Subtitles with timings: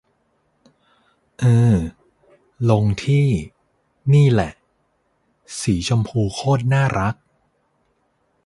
[1.41, 1.75] อือ
[2.69, 3.29] ลงที่
[4.13, 4.51] นี่แหละ
[5.61, 7.15] สีชมพูโคตรน่ารัก